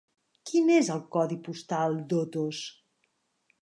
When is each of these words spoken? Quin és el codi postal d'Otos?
Quin 0.51 0.71
és 0.77 0.89
el 0.95 1.03
codi 1.17 1.39
postal 1.51 2.01
d'Otos? 2.13 2.67